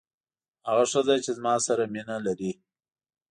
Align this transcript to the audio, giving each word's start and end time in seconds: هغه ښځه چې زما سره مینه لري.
هغه 0.67 0.85
ښځه 0.91 1.15
چې 1.23 1.31
زما 1.37 1.55
سره 1.67 1.83
مینه 1.93 2.17
لري. 2.25 2.51